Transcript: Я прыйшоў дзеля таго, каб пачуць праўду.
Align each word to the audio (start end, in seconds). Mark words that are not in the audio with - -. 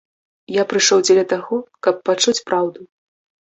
Я 0.53 0.63
прыйшоў 0.71 1.03
дзеля 1.03 1.25
таго, 1.35 1.61
каб 1.89 2.03
пачуць 2.11 2.37
праўду. 2.51 2.91